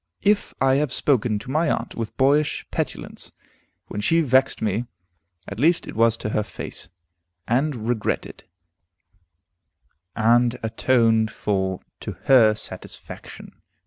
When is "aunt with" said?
1.69-2.17